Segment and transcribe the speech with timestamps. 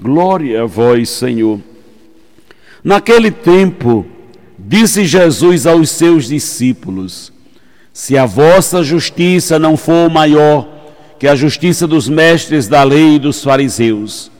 [0.00, 1.60] glória a vós, Senhor.
[2.82, 4.06] Naquele tempo,
[4.58, 7.32] disse Jesus aos seus discípulos:
[7.92, 10.68] Se a vossa justiça não for maior
[11.18, 14.30] que a justiça dos mestres da lei e dos fariseus,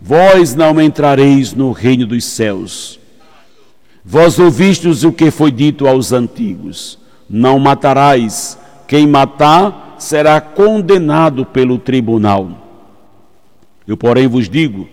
[0.00, 3.00] vós não entrareis no reino dos céus.
[4.04, 11.78] Vós ouvistes o que foi dito aos antigos: Não matarás, quem matar será condenado pelo
[11.78, 12.69] tribunal.
[13.90, 14.88] Eu, porém, vos digo: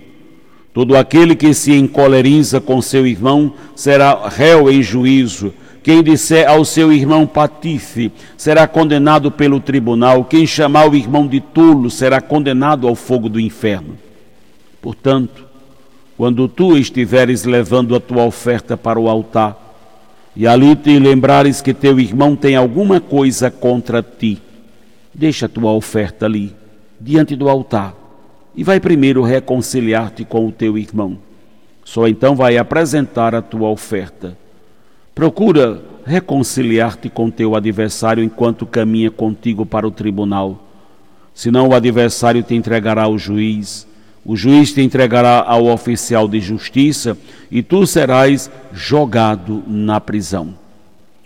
[0.73, 5.53] todo aquele que se encoleriza com seu irmão será réu em juízo.
[5.83, 10.25] Quem disser ao seu irmão patife será condenado pelo tribunal.
[10.25, 13.99] Quem chamar o irmão de tolo será condenado ao fogo do inferno.
[14.81, 15.45] Portanto,
[16.17, 19.55] quando tu estiveres levando a tua oferta para o altar,
[20.35, 24.41] e ali te lembrares que teu irmão tem alguma coisa contra ti,
[25.13, 26.51] deixa a tua oferta ali,
[26.99, 28.06] diante do altar,
[28.57, 31.17] e vai primeiro reconciliar-te com o teu irmão.
[31.85, 34.37] Só então vai apresentar a tua oferta.
[35.15, 40.63] Procura reconciliar-te com teu adversário enquanto caminha contigo para o tribunal.
[41.33, 43.87] Senão o adversário te entregará ao juiz
[44.27, 47.17] o juiz te entregará ao oficial de justiça
[47.49, 50.53] e tu serás jogado na prisão.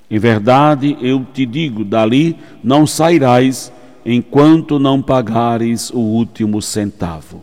[0.09, 3.73] Em verdade, eu te digo: dali não sairás
[4.05, 7.41] enquanto não pagares o último centavo.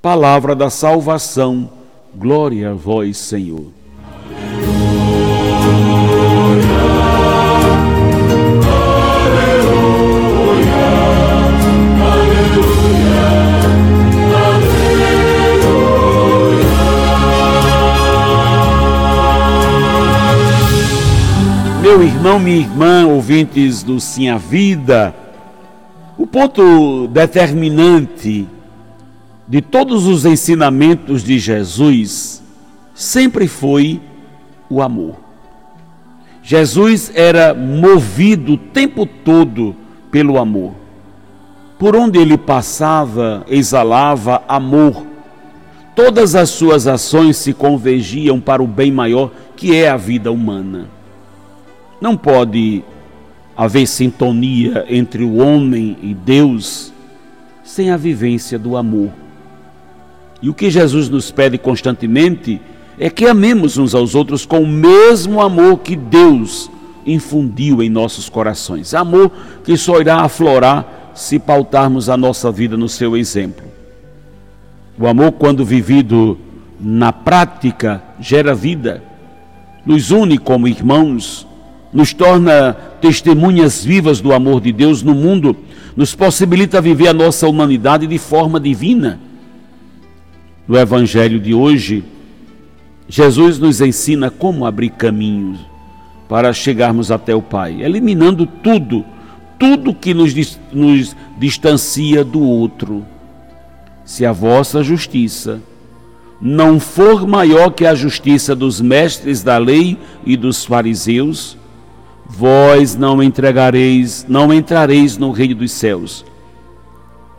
[0.00, 1.70] Palavra da salvação,
[2.14, 3.66] glória a vós, Senhor.
[21.80, 25.14] Meu irmão, minha irmã, ouvintes do Sim a Vida,
[26.24, 28.48] o ponto determinante
[29.46, 32.42] de todos os ensinamentos de Jesus
[32.94, 34.00] sempre foi
[34.70, 35.16] o amor.
[36.42, 39.76] Jesus era movido o tempo todo
[40.10, 40.72] pelo amor.
[41.78, 45.04] Por onde ele passava, exalava amor.
[45.94, 50.88] Todas as suas ações se convergiam para o bem maior que é a vida humana.
[52.00, 52.82] Não pode
[53.56, 56.92] haver sintonia entre o homem e Deus
[57.62, 59.10] sem a vivência do amor.
[60.42, 62.60] E o que Jesus nos pede constantemente
[62.98, 66.70] é que amemos uns aos outros com o mesmo amor que Deus
[67.06, 68.94] infundiu em nossos corações.
[68.94, 69.30] Amor
[69.64, 73.64] que só irá aflorar se pautarmos a nossa vida no seu exemplo.
[74.98, 76.38] O amor, quando vivido
[76.78, 79.02] na prática, gera vida,
[79.84, 81.46] nos une como irmãos,
[81.92, 85.54] nos torna testemunhas vivas do amor de Deus no mundo,
[85.94, 89.20] nos possibilita viver a nossa humanidade de forma divina.
[90.66, 92.02] No Evangelho de hoje,
[93.06, 95.58] Jesus nos ensina como abrir caminhos
[96.30, 99.04] para chegarmos até o Pai, eliminando tudo,
[99.58, 103.04] tudo que nos, nos distancia do outro.
[104.02, 105.60] Se a vossa justiça
[106.40, 111.58] não for maior que a justiça dos mestres da lei e dos fariseus,
[112.34, 116.24] vós não entregareis, não entrareis no reino dos céus.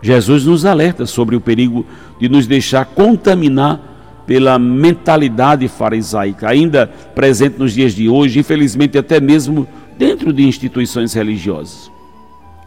[0.01, 1.85] Jesus nos alerta sobre o perigo
[2.19, 3.79] de nos deixar contaminar
[4.25, 9.67] pela mentalidade farisaica, ainda presente nos dias de hoje, infelizmente até mesmo
[9.97, 11.91] dentro de instituições religiosas.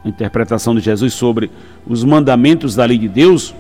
[0.05, 1.51] A interpretação de Jesus sobre
[1.87, 3.55] os mandamentos da lei de Deus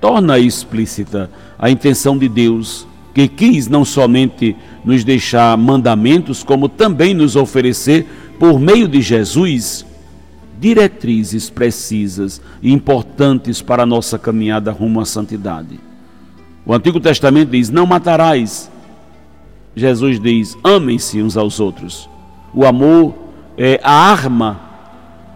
[0.00, 7.14] torna explícita a intenção de Deus que quis não somente nos deixar mandamentos, como também
[7.14, 8.06] nos oferecer,
[8.38, 9.84] por meio de Jesus,
[10.58, 15.80] diretrizes precisas e importantes para a nossa caminhada rumo à santidade.
[16.64, 18.70] O Antigo Testamento diz: Não matarás.
[19.74, 22.08] Jesus diz: Amem-se uns aos outros.
[22.54, 23.14] O amor
[23.56, 24.60] é a arma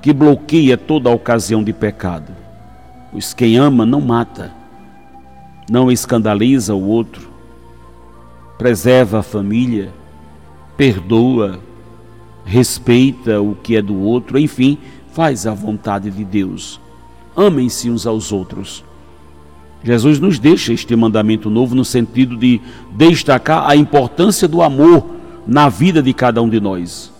[0.03, 2.35] que bloqueia toda ocasião de pecado.
[3.11, 4.53] Pois quem ama não mata,
[5.70, 7.33] não escandaliza o outro,
[8.59, 9.93] preserva a família,
[10.77, 11.61] perdoa,
[12.45, 14.79] respeita o que é do outro, enfim,
[15.12, 16.81] faz a vontade de Deus.
[17.37, 18.85] Amem-se uns aos outros.
[19.83, 22.61] Jesus nos deixa este mandamento novo no sentido de
[22.93, 25.05] destacar a importância do amor
[25.47, 27.12] na vida de cada um de nós.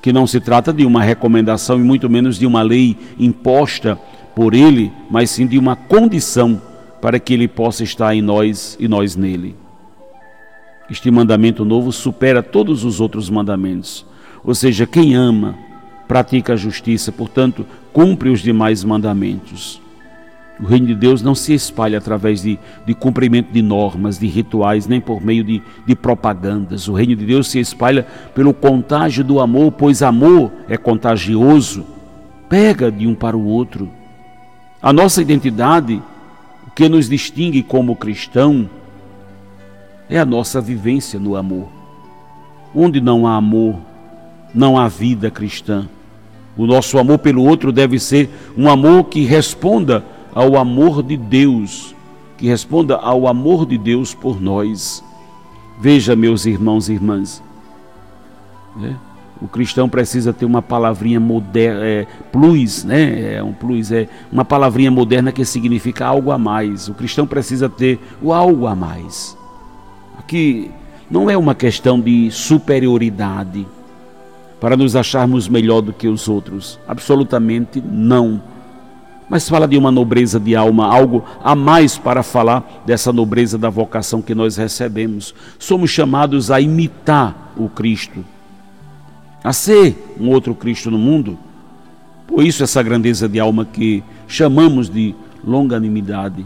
[0.00, 3.98] Que não se trata de uma recomendação e muito menos de uma lei imposta
[4.34, 6.60] por ele, mas sim de uma condição
[7.00, 9.61] para que ele possa estar em nós e nós nele.
[10.92, 14.04] Este mandamento novo supera todos os outros mandamentos.
[14.44, 15.54] Ou seja, quem ama,
[16.06, 19.80] pratica a justiça, portanto, cumpre os demais mandamentos.
[20.60, 24.86] O reino de Deus não se espalha através de, de cumprimento de normas, de rituais,
[24.86, 26.86] nem por meio de, de propagandas.
[26.88, 31.86] O reino de Deus se espalha pelo contágio do amor, pois amor é contagioso,
[32.50, 33.88] pega de um para o outro.
[34.82, 36.02] A nossa identidade,
[36.66, 38.68] o que nos distingue como cristão,
[40.12, 41.68] é a nossa vivência no amor.
[42.74, 43.76] Onde não há amor,
[44.54, 45.88] não há vida cristã.
[46.54, 50.04] O nosso amor pelo outro deve ser um amor que responda
[50.34, 51.94] ao amor de Deus,
[52.36, 55.02] que responda ao amor de Deus por nós.
[55.80, 57.42] Veja, meus irmãos e irmãs,
[58.76, 58.94] né?
[59.40, 63.36] o cristão precisa ter uma palavrinha moderna, é, plus, né?
[63.36, 66.86] É um plus, é uma palavrinha moderna que significa algo a mais.
[66.86, 69.40] O cristão precisa ter o algo a mais.
[70.18, 70.70] Aqui
[71.10, 73.66] não é uma questão de superioridade
[74.60, 76.78] para nos acharmos melhor do que os outros.
[76.86, 78.40] Absolutamente não
[79.32, 83.70] mas fala de uma nobreza de alma, algo a mais para falar dessa nobreza da
[83.70, 85.34] vocação que nós recebemos.
[85.58, 88.22] Somos chamados a imitar o Cristo,
[89.42, 91.38] a ser um outro Cristo no mundo.
[92.26, 96.44] Por isso, essa grandeza de alma que chamamos de longanimidade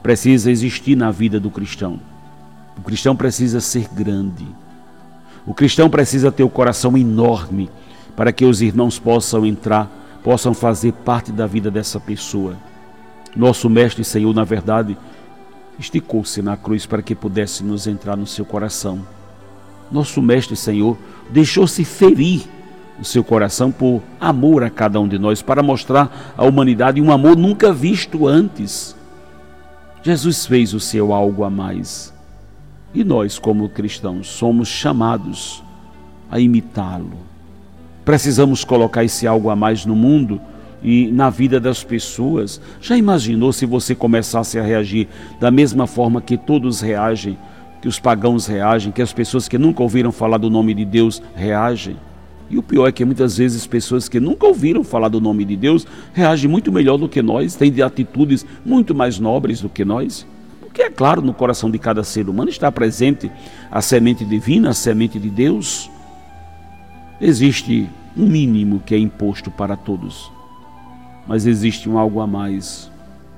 [0.00, 1.98] precisa existir na vida do cristão.
[2.78, 4.46] O cristão precisa ser grande.
[5.44, 7.68] O cristão precisa ter o coração enorme
[8.16, 9.90] para que os irmãos possam entrar
[10.22, 12.56] possam fazer parte da vida dessa pessoa.
[13.34, 14.96] Nosso Mestre Senhor, na verdade,
[15.78, 19.00] esticou-se na cruz para que pudéssemos entrar no seu coração.
[19.90, 20.98] Nosso Mestre Senhor
[21.30, 22.42] deixou-se ferir
[23.00, 27.12] o seu coração por amor a cada um de nós, para mostrar à humanidade um
[27.12, 28.96] amor nunca visto antes.
[30.02, 32.12] Jesus fez o seu algo a mais.
[32.94, 35.62] E nós, como cristãos, somos chamados
[36.30, 37.28] a imitá-lo
[38.08, 40.40] Precisamos colocar esse algo a mais no mundo
[40.82, 42.58] e na vida das pessoas.
[42.80, 45.06] Já imaginou se você começasse a reagir
[45.38, 47.36] da mesma forma que todos reagem,
[47.82, 51.20] que os pagãos reagem, que as pessoas que nunca ouviram falar do nome de Deus
[51.34, 51.98] reagem?
[52.48, 55.54] E o pior é que muitas vezes pessoas que nunca ouviram falar do nome de
[55.54, 60.26] Deus reagem muito melhor do que nós, têm atitudes muito mais nobres do que nós.
[60.68, 63.32] Porque é claro, no coração de cada ser humano está presente
[63.70, 65.90] a semente divina, a semente de Deus.
[67.18, 70.30] Existe um mínimo que é imposto para todos,
[71.26, 72.90] mas existe um algo a mais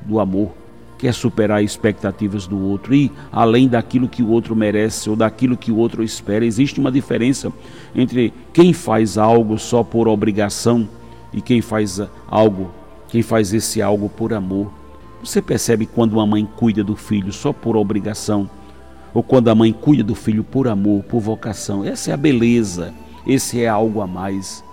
[0.04, 0.50] do amor,
[0.98, 5.56] que é superar expectativas do outro e além daquilo que o outro merece ou daquilo
[5.56, 6.44] que o outro espera.
[6.44, 7.52] Existe uma diferença
[7.94, 10.86] entre quem faz algo só por obrigação
[11.32, 12.72] e quem faz algo,
[13.08, 14.79] quem faz esse algo por amor.
[15.22, 18.48] Você percebe quando uma mãe cuida do filho só por obrigação
[19.12, 21.84] ou quando a mãe cuida do filho por amor, por vocação.
[21.84, 22.94] Essa é a beleza
[23.26, 24.64] esse é algo a mais,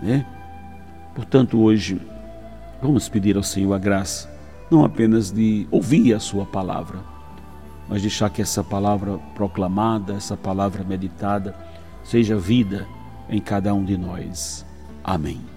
[0.00, 0.24] né?
[1.14, 2.00] Portanto, hoje
[2.80, 4.30] vamos pedir ao Senhor a graça,
[4.70, 6.98] não apenas de ouvir a sua palavra,
[7.88, 11.54] mas deixar que essa palavra proclamada, essa palavra meditada,
[12.04, 12.86] seja vida
[13.28, 14.64] em cada um de nós.
[15.02, 15.55] Amém.